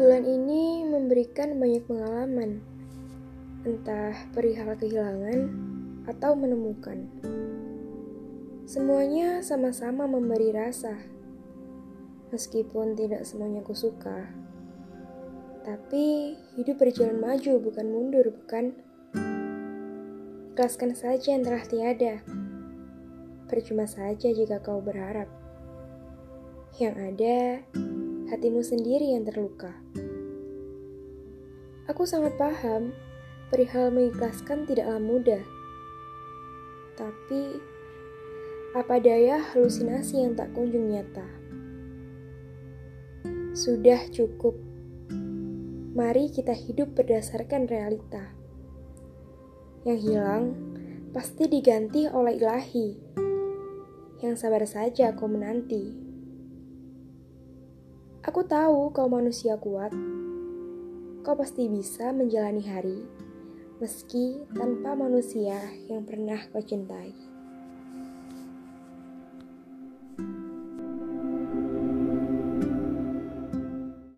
[0.00, 2.64] Jalan ini memberikan banyak pengalaman,
[3.68, 5.52] entah perihal kehilangan
[6.08, 7.04] atau menemukan.
[8.64, 10.96] Semuanya sama-sama memberi rasa,
[12.32, 14.24] meskipun tidak semuanya ku suka.
[15.68, 18.72] Tapi hidup berjalan maju bukan mundur, bukan?
[20.56, 22.24] Ikhlaskan saja yang telah tiada.
[23.52, 25.28] Percuma saja jika kau berharap.
[26.80, 27.36] Yang ada,
[28.30, 29.74] hatimu sendiri yang terluka.
[31.90, 32.94] Aku sangat paham,
[33.50, 35.42] perihal mengikhlaskan tidaklah mudah.
[36.94, 37.58] Tapi,
[38.78, 41.26] apa daya halusinasi yang tak kunjung nyata?
[43.50, 44.54] Sudah cukup.
[45.90, 48.30] Mari kita hidup berdasarkan realita.
[49.82, 50.44] Yang hilang
[51.10, 52.94] pasti diganti oleh ilahi.
[54.22, 56.09] Yang sabar saja kau menanti.
[58.20, 59.96] Aku tahu kau manusia kuat.
[61.24, 63.00] Kau pasti bisa menjalani hari,
[63.80, 65.56] meski tanpa manusia
[65.88, 67.16] yang pernah kau cintai.